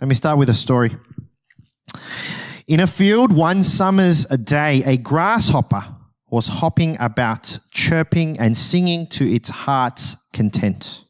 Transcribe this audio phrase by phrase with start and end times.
[0.00, 0.96] Let me start with a story.
[2.68, 5.84] In a field one summer's day, a grasshopper
[6.30, 11.02] was hopping about, chirping and singing to its heart's content.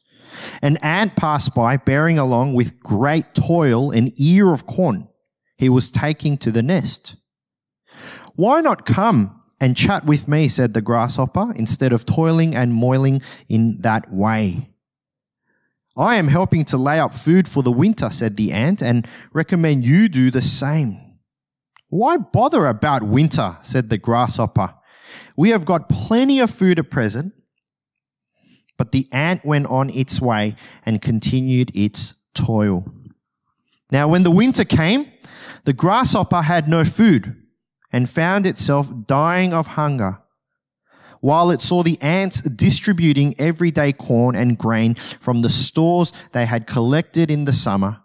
[0.63, 5.07] An ant passed by, bearing along with great toil an ear of corn
[5.57, 7.15] he was taking to the nest.
[8.35, 13.21] Why not come and chat with me, said the grasshopper, instead of toiling and moiling
[13.49, 14.69] in that way?
[15.99, 19.83] I am helping to lay up food for the winter, said the ant, and recommend
[19.83, 20.97] you do the same.
[21.89, 24.73] Why bother about winter, said the grasshopper.
[25.35, 27.35] We have got plenty of food at present.
[28.77, 32.85] But the ant went on its way and continued its toil.
[33.91, 35.11] Now, when the winter came,
[35.65, 37.35] the grasshopper had no food
[37.91, 40.21] and found itself dying of hunger
[41.21, 46.67] while it saw the ants distributing everyday corn and grain from the stores they had
[46.67, 47.97] collected in the summer.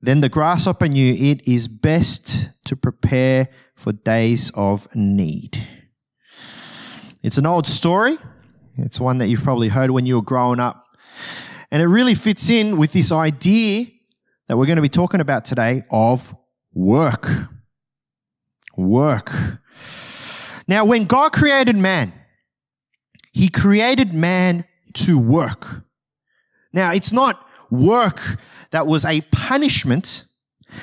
[0.00, 5.66] Then the grasshopper knew it is best to prepare for days of need.
[7.22, 8.16] It's an old story.
[8.76, 10.86] It's one that you've probably heard when you were growing up.
[11.70, 13.86] And it really fits in with this idea
[14.46, 16.34] that we're going to be talking about today of
[16.74, 17.28] work.
[18.76, 19.32] Work.
[20.68, 22.12] Now, when God created man,
[23.32, 25.82] he created man to work.
[26.72, 28.20] Now, it's not work
[28.70, 30.24] that was a punishment,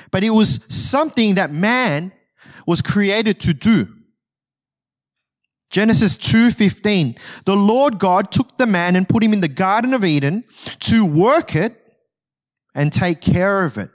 [0.10, 2.12] but it was something that man
[2.66, 3.88] was created to do.
[5.70, 10.04] Genesis 2:15 The Lord God took the man and put him in the garden of
[10.04, 10.44] Eden
[10.82, 11.80] to work it
[12.74, 13.92] and take care of it.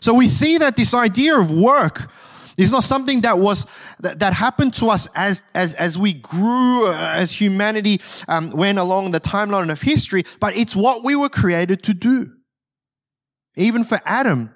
[0.00, 2.10] So we see that this idea of work
[2.56, 3.66] is not something that was
[4.00, 8.78] that, that happened to us as as as we grew uh, as humanity um, went
[8.78, 12.26] along the timeline of history, but it's what we were created to do.
[13.56, 14.54] Even for Adam,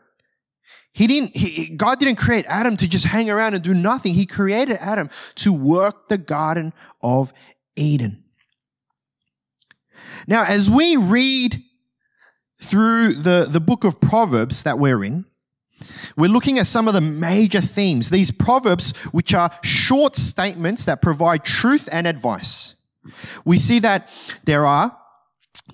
[0.92, 4.12] he didn't, he, God didn't create Adam to just hang around and do nothing.
[4.12, 7.32] He created Adam to work the Garden of
[7.76, 8.24] Eden.
[10.26, 11.62] Now, as we read
[12.62, 15.24] through the, the book of Proverbs that we're in,
[16.16, 18.10] we're looking at some of the major themes.
[18.10, 22.74] These proverbs, which are short statements that provide truth and advice.
[23.44, 24.08] We see that
[24.44, 24.96] there are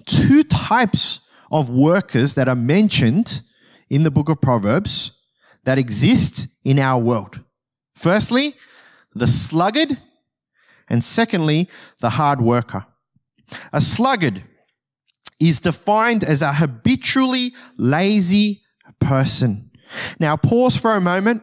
[0.07, 3.43] two types of workers that are mentioned
[3.89, 5.13] in the book of Proverbs
[5.65, 7.41] that exist in our world.
[7.95, 8.55] Firstly,
[9.15, 9.99] the sluggard,
[10.89, 11.69] and secondly,
[12.01, 12.87] the hard worker.
[13.73, 14.45] A sluggard
[15.41, 18.63] is defined as a habitually lazy
[19.01, 19.66] person.
[20.19, 21.43] Now, pause for a moment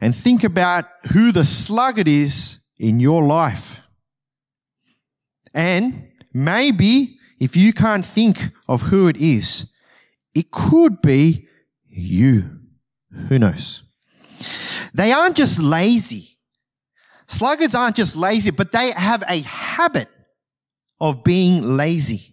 [0.00, 3.80] and think about who the sluggard is in your life.
[5.54, 9.72] And maybe if you can't think of who it is,
[10.34, 11.48] it could be
[11.88, 12.58] you.
[13.28, 13.82] Who knows?
[14.94, 16.38] They aren't just lazy.
[17.26, 20.08] Sluggards aren't just lazy, but they have a habit
[21.00, 22.31] of being lazy.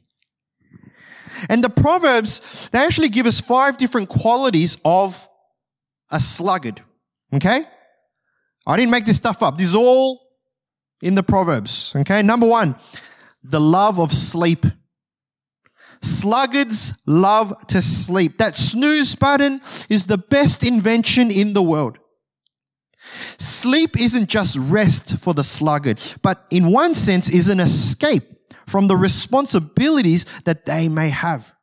[1.48, 5.28] And the Proverbs, they actually give us five different qualities of
[6.12, 6.82] a sluggard.
[7.34, 7.66] Okay?
[8.66, 9.58] I didn't make this stuff up.
[9.58, 10.22] This is all
[11.02, 11.94] in the Proverbs.
[11.96, 12.22] Okay?
[12.22, 12.76] Number one,
[13.44, 14.66] the love of sleep.
[16.02, 18.38] Sluggards love to sleep.
[18.38, 21.98] That snooze button is the best invention in the world.
[23.38, 28.39] Sleep isn't just rest for the sluggard, but in one sense is an escape
[28.70, 31.54] from the responsibilities that they may have.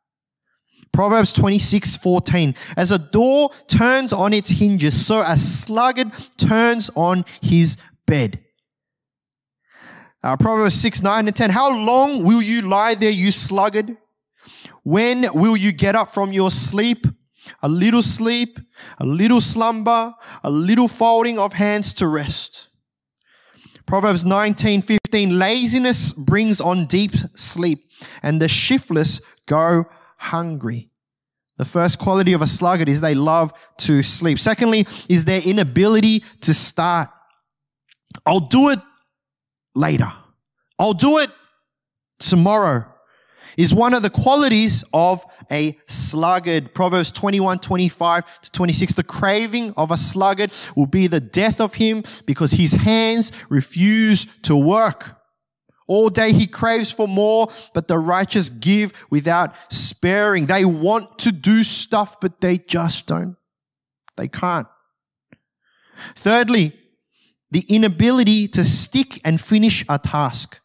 [0.91, 2.55] Proverbs 26, 14.
[2.75, 8.39] As a door turns on its hinges, so a sluggard turns on his bed.
[10.23, 11.51] Uh, Proverbs 6, 9 and 10.
[11.51, 13.95] How long will you lie there, you sluggard?
[14.83, 17.05] When will you get up from your sleep?
[17.61, 18.59] A little sleep,
[18.97, 20.13] a little slumber,
[20.43, 22.66] a little folding of hands to rest.
[23.87, 25.39] Proverbs 19, 15.
[25.39, 27.89] Laziness brings on deep sleep
[28.21, 29.85] and the shiftless go
[30.17, 30.91] hungry.
[31.57, 34.39] The first quality of a sluggard is they love to sleep.
[34.39, 37.09] Secondly, is their inability to start.
[38.25, 38.79] I'll do it
[39.73, 40.11] later.
[40.77, 41.31] I'll do it
[42.19, 42.85] tomorrow
[43.57, 46.73] is one of the qualities of a sluggard.
[46.73, 48.93] Proverbs 21, 25 to 26.
[48.93, 54.25] The craving of a sluggard will be the death of him because his hands refuse
[54.43, 55.15] to work.
[55.87, 60.45] All day he craves for more, but the righteous give without sparing.
[60.45, 63.37] They want to do stuff, but they just don't.
[64.17, 64.67] They can't.
[66.15, 66.73] Thirdly,
[67.51, 70.59] the inability to stick and finish a task.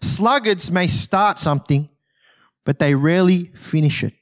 [0.00, 1.90] Sluggards may start something,
[2.66, 4.12] but they rarely finish it.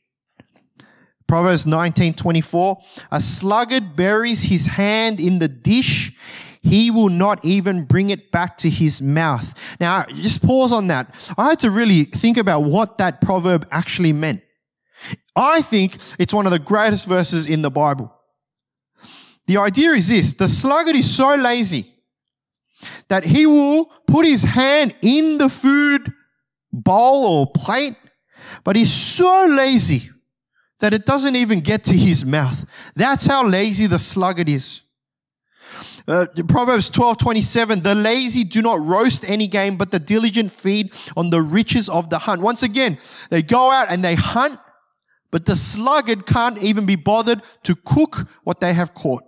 [1.26, 2.76] Proverbs 19:24
[3.10, 6.12] A sluggard buries his hand in the dish
[6.64, 9.52] he will not even bring it back to his mouth.
[9.78, 11.14] Now, just pause on that.
[11.36, 14.40] I had to really think about what that proverb actually meant.
[15.36, 18.10] I think it's one of the greatest verses in the Bible.
[19.46, 21.92] The idea is this the sluggard is so lazy
[23.08, 26.10] that he will put his hand in the food
[26.72, 27.96] bowl or plate,
[28.62, 30.10] but he's so lazy
[30.80, 32.66] that it doesn't even get to his mouth.
[32.94, 34.82] That's how lazy the sluggard is.
[36.06, 40.92] Uh, Proverbs 12, 27, the lazy do not roast any game, but the diligent feed
[41.16, 42.42] on the riches of the hunt.
[42.42, 42.98] Once again,
[43.30, 44.60] they go out and they hunt,
[45.30, 49.22] but the sluggard can't even be bothered to cook what they have caught.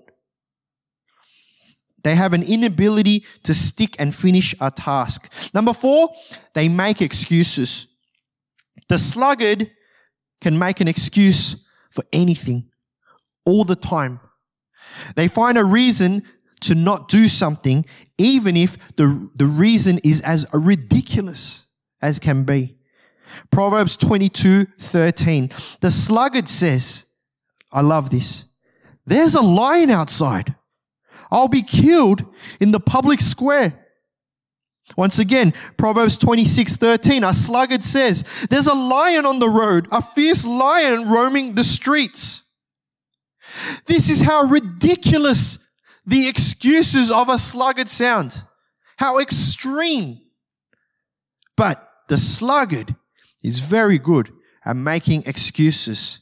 [2.05, 5.32] They have an inability to stick and finish a task.
[5.55, 6.14] Number four,
[6.52, 7.88] they make excuses.
[8.88, 9.70] The sluggard
[10.40, 12.70] can make an excuse for anything
[13.44, 14.20] all the time.
[15.14, 16.23] They find a reason
[16.62, 17.84] to not do something,
[18.19, 21.64] even if the, the reason is as ridiculous
[22.02, 22.76] as can be.
[23.50, 25.50] Proverbs 22 13.
[25.81, 27.06] The sluggard says,
[27.72, 28.44] I love this.
[29.05, 30.55] There's a lion outside.
[31.31, 32.25] I'll be killed
[32.61, 33.85] in the public square.
[34.94, 37.24] Once again, Proverbs 26 13.
[37.24, 42.42] A sluggard says, There's a lion on the road, a fierce lion roaming the streets.
[43.86, 45.58] This is how ridiculous
[46.04, 48.42] the excuses of a sluggard sound.
[48.96, 50.20] How extreme.
[51.56, 52.94] But the sluggard
[53.42, 54.30] is very good
[54.64, 56.20] at making excuses.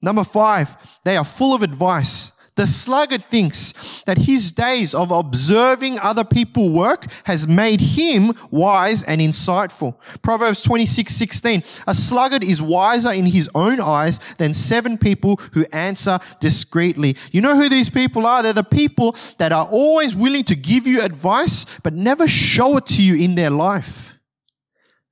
[0.00, 2.32] Number five, they are full of advice.
[2.54, 3.72] The sluggard thinks
[4.04, 9.96] that his days of observing other people work has made him wise and insightful.
[10.20, 11.62] Proverbs 26, 16.
[11.86, 17.16] A sluggard is wiser in his own eyes than seven people who answer discreetly.
[17.30, 18.42] You know who these people are?
[18.42, 22.86] They're the people that are always willing to give you advice, but never show it
[22.88, 24.18] to you in their life.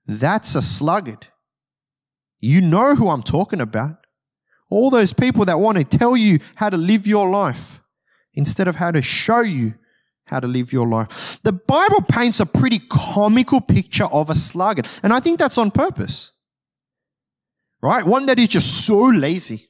[0.07, 1.29] That's a sluggard.
[2.39, 4.00] You know who I'm talking about.
[4.71, 7.81] All those people that want to tell you how to live your life
[8.35, 9.75] instead of how to show you
[10.31, 11.39] how to live your life.
[11.43, 15.71] The Bible paints a pretty comical picture of a sluggard, and I think that's on
[15.73, 16.31] purpose.
[17.83, 18.05] Right?
[18.05, 19.67] One that is just so lazy.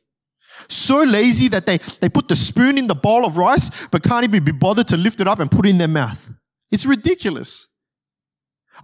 [0.69, 4.25] So lazy that they, they put the spoon in the bowl of rice, but can't
[4.25, 6.31] even be bothered to lift it up and put it in their mouth.
[6.71, 7.67] It's ridiculous.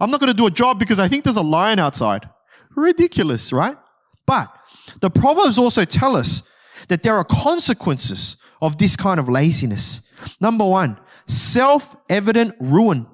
[0.01, 2.27] I'm not going to do a job because I think there's a lion outside.
[2.75, 3.77] Ridiculous, right?
[4.25, 4.56] But
[5.01, 6.43] the Proverbs also tell us
[6.87, 10.01] that there are consequences of this kind of laziness.
[10.39, 13.07] Number one, self-evident ruin.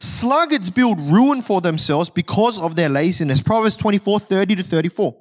[0.00, 3.42] Sluggards build ruin for themselves because of their laziness.
[3.42, 5.16] Proverbs 24, 30 to 34.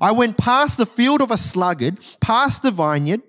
[0.00, 3.22] I went past the field of a sluggard, past the vineyard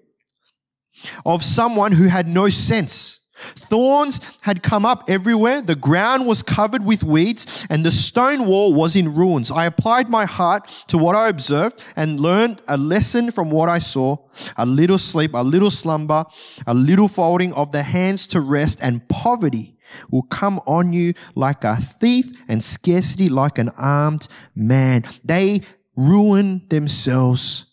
[1.25, 3.18] of someone who had no sense.
[3.39, 5.61] Thorns had come up everywhere.
[5.61, 9.51] The ground was covered with weeds and the stone wall was in ruins.
[9.51, 13.79] I applied my heart to what I observed and learned a lesson from what I
[13.79, 14.17] saw.
[14.57, 16.25] A little sleep, a little slumber,
[16.67, 19.75] a little folding of the hands to rest and poverty
[20.11, 25.03] will come on you like a thief and scarcity like an armed man.
[25.23, 25.61] They
[25.95, 27.65] ruin themselves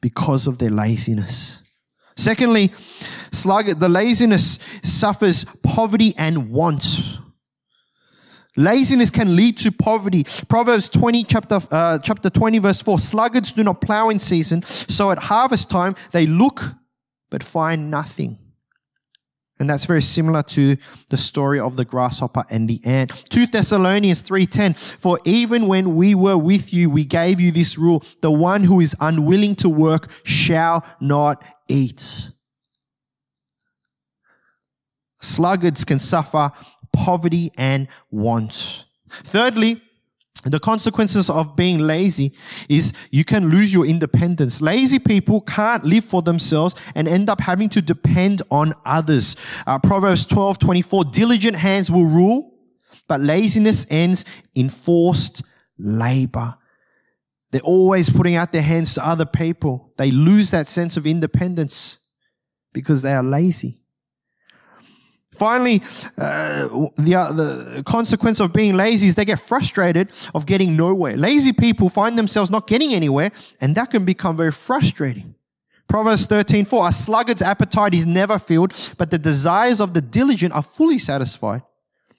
[0.00, 1.61] because of their laziness.
[2.16, 2.72] Secondly,
[3.30, 7.18] slug, the laziness suffers poverty and want.
[8.56, 10.24] Laziness can lead to poverty.
[10.48, 12.98] Proverbs 20, chapter, uh, chapter 20, verse 4.
[12.98, 16.62] Sluggards do not plow in season, so at harvest time they look
[17.30, 18.38] but find nothing.
[19.62, 20.76] And that's very similar to
[21.10, 23.12] the story of the grasshopper and the ant.
[23.30, 28.02] 2 Thessalonians 3:10 For even when we were with you we gave you this rule
[28.22, 32.32] the one who is unwilling to work shall not eat.
[35.20, 36.50] Sluggards can suffer
[36.92, 38.86] poverty and want.
[39.22, 39.80] Thirdly,
[40.44, 42.32] the consequences of being lazy
[42.68, 44.60] is you can lose your independence.
[44.60, 49.36] Lazy people can't live for themselves and end up having to depend on others.
[49.66, 52.54] Uh, Proverbs 12, 24, diligent hands will rule,
[53.06, 55.44] but laziness ends in forced
[55.78, 56.56] labor.
[57.52, 59.92] They're always putting out their hands to other people.
[59.98, 61.98] They lose that sense of independence
[62.72, 63.81] because they are lazy.
[65.42, 65.82] Finally,
[66.18, 66.68] uh,
[66.98, 71.16] the, uh, the consequence of being lazy is they get frustrated of getting nowhere.
[71.16, 75.34] Lazy people find themselves not getting anywhere, and that can become very frustrating.
[75.88, 80.54] Proverbs 13, 4, a sluggard's appetite is never filled, but the desires of the diligent
[80.54, 81.62] are fully satisfied.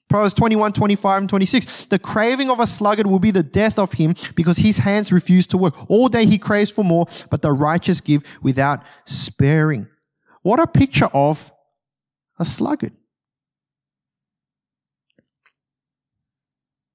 [0.10, 1.86] Proverbs 21, 25, and 26.
[1.86, 5.48] The craving of a sluggard will be the death of him because his hands refuse
[5.48, 5.90] to work.
[5.90, 9.88] All day he craves for more, but the righteous give without sparing.
[10.42, 11.54] What a picture of
[12.38, 12.92] a sluggard.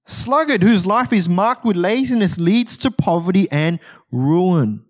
[0.08, 3.78] Sluggard, whose life is marked with laziness, leads to poverty and
[4.10, 4.82] ruin.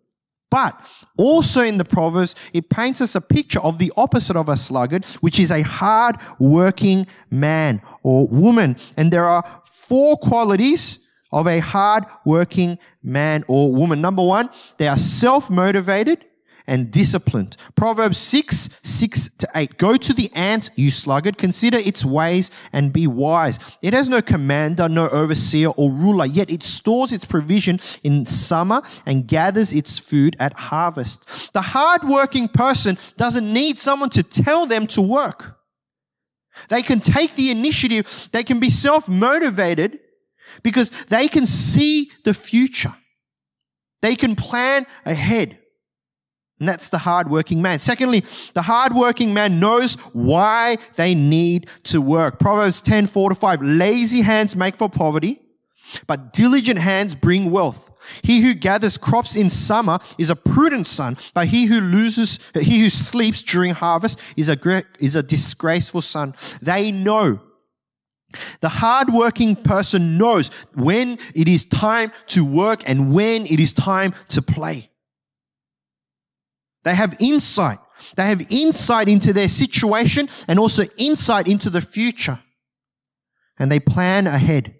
[0.48, 0.80] But
[1.18, 5.04] also in the Proverbs, it paints us a picture of the opposite of a sluggard,
[5.20, 8.76] which is a hard working man or woman.
[8.96, 11.00] And there are four qualities
[11.32, 14.00] of a hard working man or woman.
[14.00, 14.48] Number one,
[14.78, 16.24] they are self motivated
[16.68, 17.56] and disciplined.
[17.74, 19.78] Proverbs 6, 6 to 8.
[19.78, 21.38] Go to the ant, you sluggard.
[21.38, 23.58] Consider its ways and be wise.
[23.82, 28.82] It has no commander, no overseer or ruler, yet it stores its provision in summer
[29.06, 31.52] and gathers its food at harvest.
[31.54, 35.58] The hardworking person doesn't need someone to tell them to work.
[36.68, 38.28] They can take the initiative.
[38.32, 39.98] They can be self motivated
[40.62, 42.94] because they can see the future.
[44.02, 45.57] They can plan ahead.
[46.60, 47.78] And that's the hardworking man.
[47.78, 48.24] Secondly,
[48.54, 52.40] the hardworking man knows why they need to work.
[52.40, 53.62] Proverbs 10, 4 to 5.
[53.62, 55.40] Lazy hands make for poverty,
[56.06, 57.90] but diligent hands bring wealth.
[58.22, 62.80] He who gathers crops in summer is a prudent son, but he who loses, he
[62.80, 66.34] who sleeps during harvest is a, is a disgraceful son.
[66.62, 67.40] They know.
[68.60, 74.14] The hardworking person knows when it is time to work and when it is time
[74.28, 74.90] to play.
[76.84, 77.78] They have insight.
[78.16, 82.38] They have insight into their situation and also insight into the future.
[83.58, 84.74] And they plan ahead.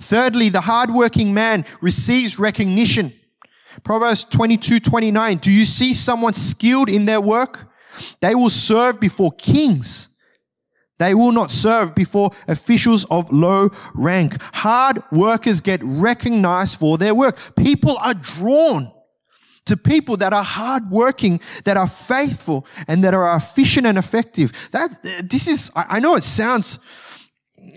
[0.00, 3.12] Thirdly, the hardworking man receives recognition.
[3.84, 5.38] Proverbs 22, 29.
[5.38, 7.70] Do you see someone skilled in their work?
[8.20, 10.08] They will serve before kings.
[10.98, 14.40] They will not serve before officials of low rank.
[14.40, 17.54] Hard workers get recognized for their work.
[17.54, 18.90] People are drawn
[19.66, 24.52] to people that are hardworking, that are faithful, and that are efficient and effective.
[24.72, 26.78] That this is, I know it sounds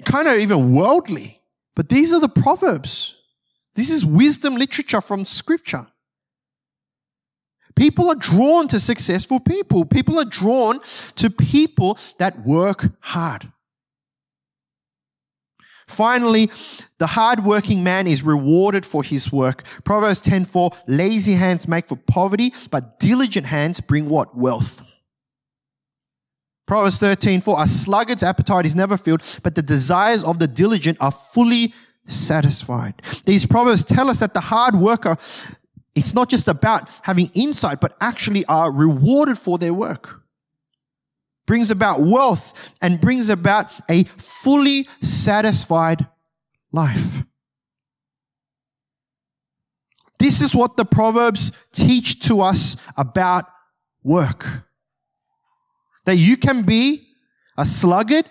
[0.05, 1.41] kind of even worldly,
[1.75, 3.15] but these are the proverbs.
[3.75, 5.87] This is wisdom literature from scripture.
[7.75, 9.85] People are drawn to successful people.
[9.85, 10.81] People are drawn
[11.15, 13.49] to people that work hard.
[15.89, 16.51] Finally,
[16.99, 19.63] the hardworking man is rewarded for his work.
[19.83, 24.37] Proverbs 10:4, lazy hands make for poverty, but diligent hands bring what?
[24.37, 24.81] Wealth.
[26.67, 31.11] Proverbs 13:4, a sluggard's appetite is never filled, but the desires of the diligent are
[31.11, 31.73] fully
[32.05, 33.01] satisfied.
[33.25, 35.17] These proverbs tell us that the hard worker,
[35.95, 40.21] it's not just about having insight, but actually are rewarded for their work
[41.49, 46.05] brings about wealth, and brings about a fully satisfied
[46.71, 47.23] life.
[50.19, 53.45] This is what the Proverbs teach to us about
[54.03, 54.45] work.
[56.05, 57.07] That you can be
[57.57, 58.29] a sluggard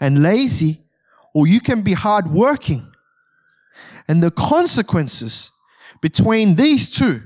[0.00, 0.80] and lazy,
[1.32, 2.92] or you can be hardworking.
[4.08, 5.52] And the consequences
[6.00, 7.22] between these two,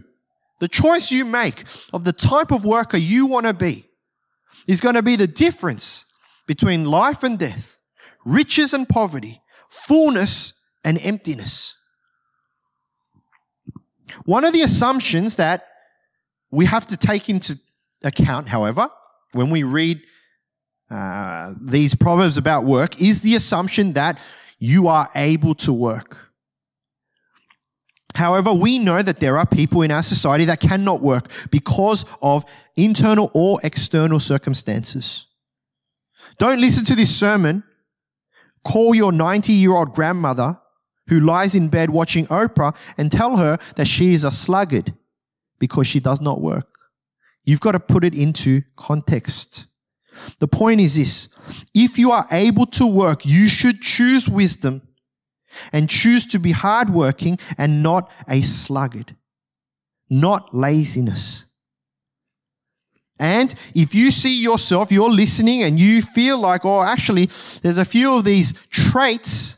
[0.61, 1.65] the choice you make
[1.95, 3.87] of the type of worker you want to be,
[4.67, 6.05] is going to be the difference
[6.47, 7.77] between life and death,
[8.25, 10.53] riches and poverty, fullness
[10.85, 11.75] and emptiness.
[14.25, 15.67] One of the assumptions that
[16.51, 17.59] we have to take into
[18.05, 18.89] account, however,
[19.33, 20.01] when we read
[20.91, 24.19] uh, these proverbs about work, is the assumption that
[24.59, 26.26] you are able to work.
[28.17, 32.47] However, we know that there are people in our society that cannot work because of
[32.75, 35.27] internal or external circumstances.
[36.39, 37.63] Don't listen to this sermon.
[38.65, 40.59] Call your 90 year old grandmother
[41.09, 44.95] who lies in bed watching Oprah and tell her that she is a sluggard
[45.59, 46.79] because she does not work.
[47.45, 49.67] You've got to put it into context.
[50.39, 51.29] The point is this.
[51.75, 54.86] If you are able to work, you should choose wisdom
[55.73, 59.17] and choose to be hardworking and not a sluggard,
[60.11, 61.45] not laziness.
[63.19, 67.27] And if you see yourself, you're listening and you feel like, oh, actually,
[67.63, 69.57] there's a few of these traits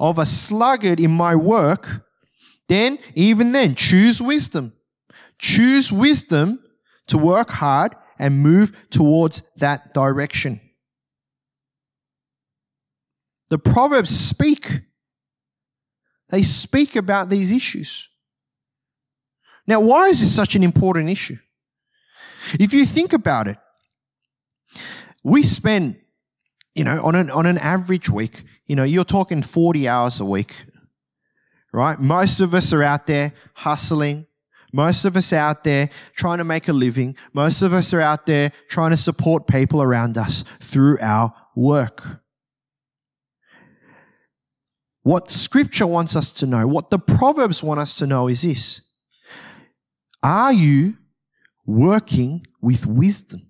[0.00, 2.02] of a sluggard in my work,
[2.68, 4.72] then even then, choose wisdom.
[5.38, 6.60] Choose wisdom
[7.08, 10.60] to work hard and move towards that direction.
[13.50, 14.80] The Proverbs speak
[16.30, 18.08] they speak about these issues.
[19.66, 21.38] Now, why is this such an important issue?
[22.60, 23.58] If you think about it,
[25.24, 25.96] we spend
[26.76, 30.26] you know, on an, on an average week, you know, you're talking 40 hours a
[30.26, 30.62] week,
[31.72, 31.98] right?
[31.98, 34.26] Most of us are out there hustling.
[34.74, 37.16] Most of us out there trying to make a living.
[37.32, 42.20] Most of us are out there trying to support people around us through our work.
[45.06, 48.80] What scripture wants us to know, what the Proverbs want us to know is this.
[50.20, 50.94] Are you
[51.64, 53.46] working with wisdom?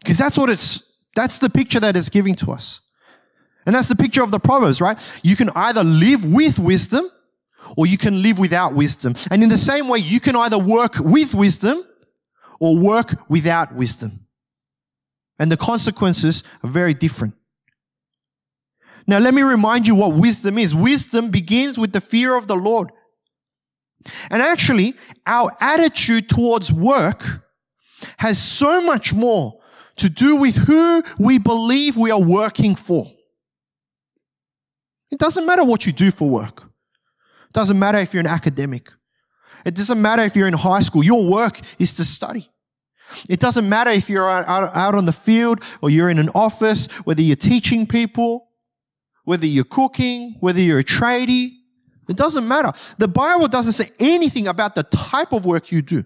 [0.00, 2.80] Because that's what it's, that's the picture that it's giving to us.
[3.66, 4.98] And that's the picture of the Proverbs, right?
[5.22, 7.08] You can either live with wisdom
[7.76, 9.14] or you can live without wisdom.
[9.30, 11.84] And in the same way, you can either work with wisdom
[12.58, 14.26] or work without wisdom.
[15.38, 17.34] And the consequences are very different.
[19.06, 20.74] Now, let me remind you what wisdom is.
[20.74, 22.90] Wisdom begins with the fear of the Lord.
[24.30, 24.94] And actually,
[25.26, 27.24] our attitude towards work
[28.18, 29.60] has so much more
[29.96, 33.06] to do with who we believe we are working for.
[35.10, 36.62] It doesn't matter what you do for work.
[36.62, 38.90] It doesn't matter if you're an academic.
[39.64, 41.04] It doesn't matter if you're in high school.
[41.04, 42.50] Your work is to study.
[43.28, 47.20] It doesn't matter if you're out, on the field or you're in an office, whether
[47.20, 48.48] you're teaching people
[49.24, 51.50] whether you're cooking, whether you're a tradie,
[52.08, 52.72] it doesn't matter.
[52.98, 56.04] The Bible doesn't say anything about the type of work you do.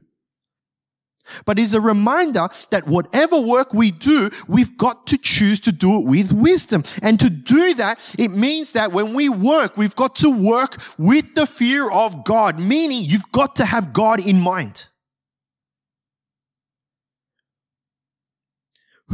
[1.44, 5.99] But it's a reminder that whatever work we do, we've got to choose to do
[5.99, 6.85] it with wisdom.
[7.02, 11.35] And to do that, it means that when we work, we've got to work with
[11.35, 14.87] the fear of God, meaning you've got to have God in mind.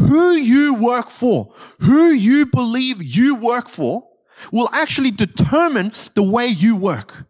[0.08, 4.08] Who you work for, who you believe you work for,
[4.50, 7.26] will actually determine the way you work.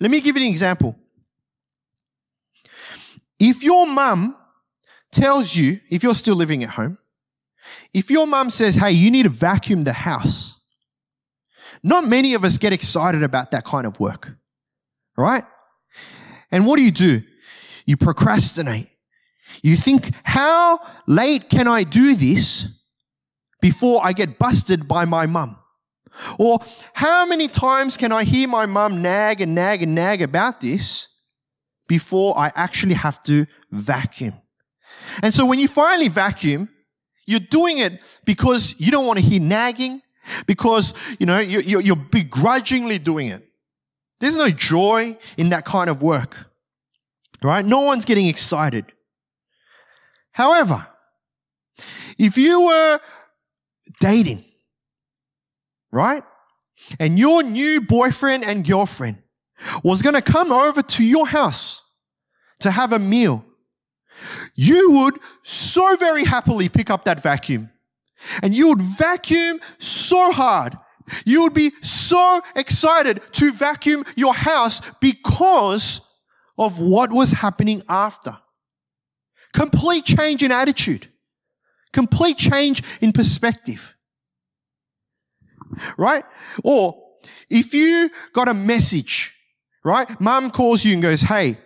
[0.00, 0.96] Let me give you an example.
[3.38, 4.36] If your mum
[5.12, 6.98] tells you, if you're still living at home,
[7.92, 10.58] if your mum says, hey, you need to vacuum the house,
[11.82, 14.34] not many of us get excited about that kind of work,
[15.16, 15.44] right?
[16.50, 17.22] And what do you do?
[17.86, 18.88] You procrastinate.
[19.62, 22.68] You think, how late can I do this
[23.60, 25.58] before I get busted by my mum?
[26.38, 26.60] Or
[26.92, 31.08] how many times can I hear my mum nag and nag and nag about this
[31.88, 34.34] before I actually have to vacuum?
[35.22, 36.68] And so when you finally vacuum,
[37.26, 40.02] you're doing it because you don't want to hear nagging,
[40.46, 43.46] because, you know, you're, you're begrudgingly doing it.
[44.20, 46.50] There's no joy in that kind of work,
[47.42, 47.64] right?
[47.64, 48.86] No one's getting excited.
[50.34, 50.84] However,
[52.18, 52.98] if you were
[54.00, 54.44] dating,
[55.92, 56.24] right?
[56.98, 59.22] And your new boyfriend and girlfriend
[59.84, 61.82] was going to come over to your house
[62.60, 63.44] to have a meal,
[64.56, 67.70] you would so very happily pick up that vacuum
[68.42, 70.76] and you would vacuum so hard.
[71.24, 76.00] You would be so excited to vacuum your house because
[76.58, 78.36] of what was happening after.
[79.54, 81.08] Complete change in attitude.
[81.92, 83.94] Complete change in perspective.
[85.96, 86.24] Right?
[86.62, 87.00] Or
[87.48, 89.32] if you got a message,
[89.84, 90.20] right?
[90.20, 91.58] Mom calls you and goes, Hey,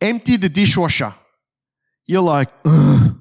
[0.00, 1.14] empty the dishwasher.
[2.06, 3.16] You're like, Ugh.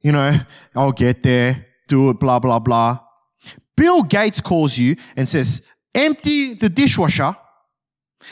[0.00, 0.38] you know,
[0.74, 3.00] I'll get there, do it, blah, blah, blah.
[3.76, 7.36] Bill Gates calls you and says, empty the dishwasher.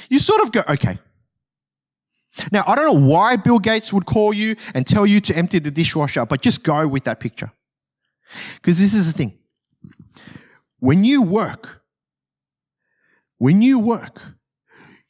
[0.09, 0.99] You sort of go, okay,
[2.51, 5.59] now, I don't know why Bill Gates would call you and tell you to empty
[5.59, 7.53] the dishwasher, but just go with that picture.
[8.57, 9.39] Because this is the thing.
[10.81, 11.83] When you work,
[13.39, 14.21] when you work,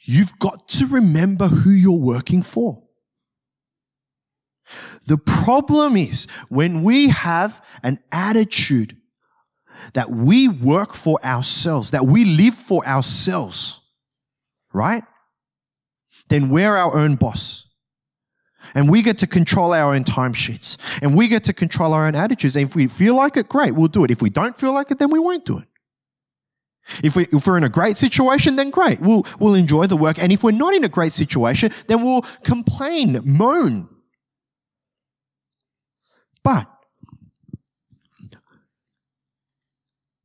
[0.01, 2.83] you've got to remember who you're working for.
[5.07, 8.97] The problem is when we have an attitude
[9.93, 13.81] that we work for ourselves, that we live for ourselves,
[14.73, 15.05] right?
[16.29, 17.67] Then we're our own boss.
[18.75, 20.79] And we get to control our own timesheets.
[21.03, 22.57] And we get to control our own attitudes.
[22.57, 24.11] And if we feel like it, great, we'll do it.
[24.11, 25.69] If we don't feel like it, then we won't do it.
[27.03, 30.23] If, we, if we're in a great situation, then great, we'll, we'll enjoy the work.
[30.23, 33.89] And if we're not in a great situation, then we'll complain, moan.
[36.43, 36.69] But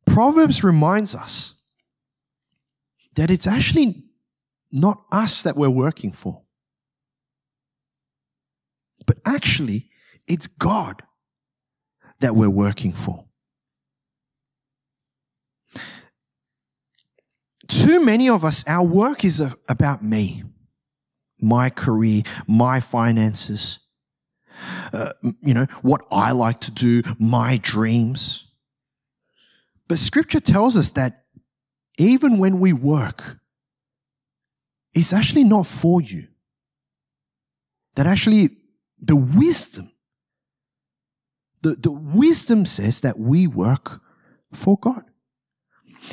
[0.06, 1.54] Proverbs reminds us
[3.16, 4.04] that it's actually
[4.72, 6.44] not us that we're working for.
[9.06, 9.90] But actually,
[10.28, 11.02] it's God
[12.20, 13.26] that we're working for.
[17.68, 20.44] Too many of us, our work is about me,
[21.40, 23.80] my career, my finances.
[24.94, 28.46] uh, you know, what I like to do, my dreams.
[29.88, 31.24] But scripture tells us that
[31.98, 33.38] even when we work,
[34.94, 36.28] it's actually not for you.
[37.96, 38.50] That actually
[39.02, 39.92] the wisdom,
[41.62, 44.02] the, the wisdom says that we work
[44.54, 45.04] for God.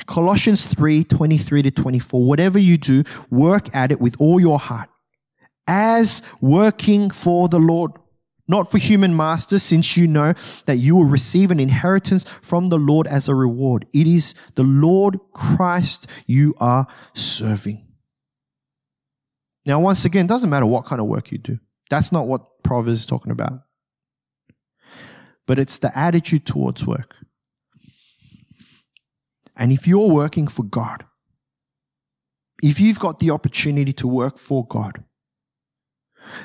[0.07, 2.25] Colossians 3 23 to 24.
[2.25, 4.91] Whatever you do, work at it with all your heart,
[5.67, 7.93] as working for the Lord,
[8.49, 10.35] not for human masters, since you know
[10.67, 13.87] that you will receive an inheritance from the Lord as a reward.
[13.95, 17.86] It is the Lord Christ you are serving.
[19.67, 21.59] Now, once again, it doesn't matter what kind of work you do.
[21.91, 23.63] That's not what Proverbs is talking about.
[25.47, 27.17] But it's the attitude towards work.
[29.57, 31.05] And if you're working for God,
[32.63, 35.03] if you've got the opportunity to work for God,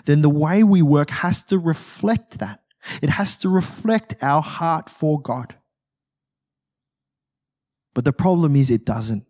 [0.05, 2.62] then the way we work has to reflect that.
[3.01, 5.55] It has to reflect our heart for God.
[7.93, 9.25] But the problem is, it doesn't.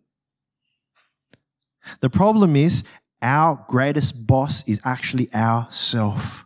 [2.00, 2.84] The problem is,
[3.22, 6.44] our greatest boss is actually ourself.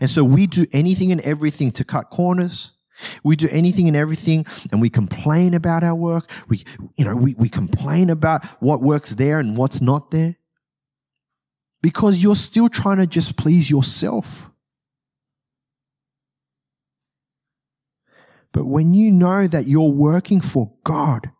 [0.00, 2.72] And so we do anything and everything to cut corners,
[3.22, 6.30] we do anything and everything and we complain about our work.
[6.48, 6.64] We,
[6.96, 10.36] you know, we, we complain about what works there and what's not there
[11.82, 14.50] because you're still trying to just please yourself.
[18.52, 21.30] But when you know that you're working for God,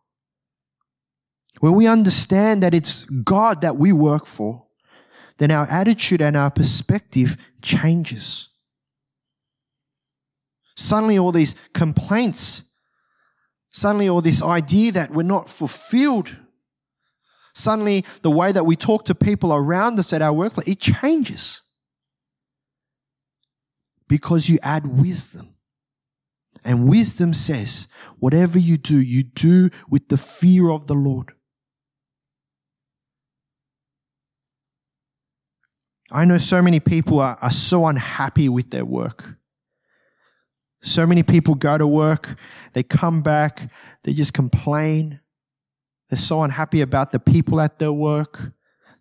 [1.65, 4.67] when we understand that it's God that we work for,
[5.39, 8.51] then our attitude and our perspective changes.
[10.77, 12.65] Suddenly, all these complaints,
[13.71, 16.37] suddenly, all this idea that we're not fulfilled,
[17.55, 21.63] suddenly, the way that we talk to people around us at our workplace, it changes.
[24.07, 25.55] Because you add wisdom.
[26.63, 31.33] And wisdom says, whatever you do, you do with the fear of the Lord.
[36.11, 39.37] I know so many people are, are so unhappy with their work.
[40.83, 42.37] So many people go to work,
[42.75, 45.21] they come back, they just complain.
[46.11, 48.53] They're so unhappy about the people at their work.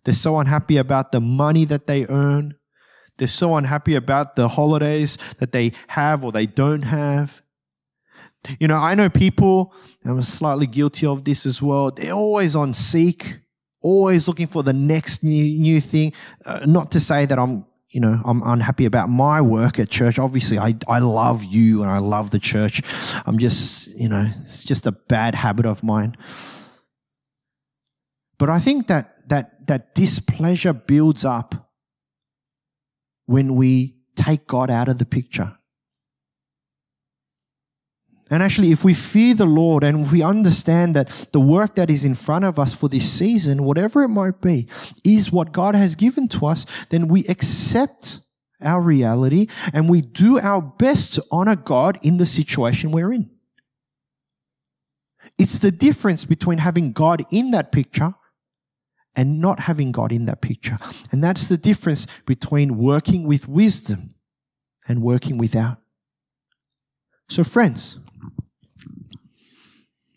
[0.04, 2.54] They're so unhappy about the money that they earn.
[3.18, 7.42] They're so unhappy about the holidays that they have or they don't have.
[8.58, 11.90] You know, I know people, I'm slightly guilty of this as well.
[11.90, 13.38] They're always on seek,
[13.84, 16.12] always looking for the next new, new thing.
[16.44, 20.18] Uh, not to say that I'm you know, I'm unhappy about my work at church.
[20.18, 22.82] Obviously, I, I love you and I love the church.
[23.24, 26.16] I'm just, you know, it's just a bad habit of mine.
[28.36, 31.70] But I think that, that, that displeasure builds up
[33.26, 35.56] when we take God out of the picture.
[38.30, 42.04] And actually, if we fear the Lord and we understand that the work that is
[42.04, 44.66] in front of us for this season, whatever it might be,
[45.04, 48.20] is what God has given to us, then we accept
[48.62, 53.30] our reality and we do our best to honor God in the situation we're in.
[55.38, 58.14] It's the difference between having God in that picture
[59.16, 60.78] and not having God in that picture.
[61.12, 64.14] And that's the difference between working with wisdom
[64.88, 65.78] and working without.
[67.28, 67.98] So, friends,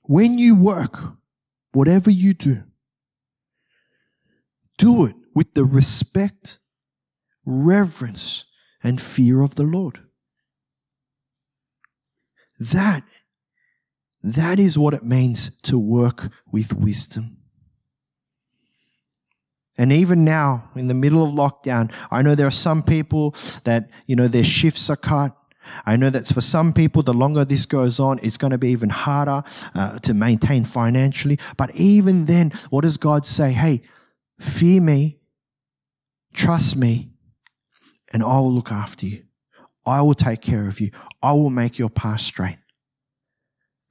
[0.08, 0.98] when you work,
[1.74, 2.63] whatever you do,
[4.78, 6.60] do it with the respect,
[7.46, 8.46] reverence,
[8.84, 10.00] and fear of the Lord.
[12.60, 13.04] That,
[14.24, 17.38] that is what it means to work with wisdom.
[19.78, 23.91] And even now, in the middle of lockdown, I know there are some people that,
[24.08, 25.37] you know, their shifts are cut.
[25.86, 28.69] I know that for some people, the longer this goes on, it's going to be
[28.69, 29.43] even harder
[29.75, 31.39] uh, to maintain financially.
[31.56, 33.51] But even then, what does God say?
[33.51, 33.82] Hey,
[34.39, 35.19] fear me,
[36.34, 37.10] trust me,
[38.13, 39.23] and I will look after you.
[39.86, 40.91] I will take care of you.
[41.21, 42.58] I will make your path straight.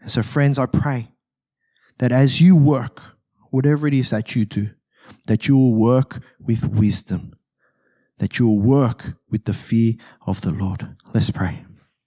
[0.01, 1.09] And so, friends, I pray
[1.99, 3.01] that as you work,
[3.51, 4.69] whatever it is that you do,
[5.27, 7.35] that you will work with wisdom,
[8.19, 9.95] that you will work with the fear
[10.27, 10.97] of the Lord.
[11.15, 11.66] Let's pray.